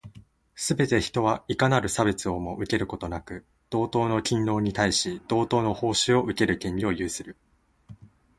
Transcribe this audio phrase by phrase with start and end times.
[0.55, 7.37] すべて人は、いかなる差別をも受けることなく、同等の勤労に対し、同等の報酬を受ける権利を有する。